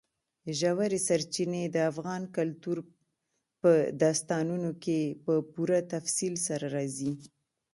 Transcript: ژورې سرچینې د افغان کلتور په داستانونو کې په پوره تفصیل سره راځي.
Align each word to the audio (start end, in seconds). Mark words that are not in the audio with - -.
ژورې 0.59 0.99
سرچینې 1.07 1.63
د 1.69 1.77
افغان 1.91 2.21
کلتور 2.35 2.77
په 3.61 3.71
داستانونو 4.03 4.71
کې 4.83 4.99
په 5.25 5.33
پوره 5.53 5.79
تفصیل 5.93 6.33
سره 6.47 6.65
راځي. 6.75 7.11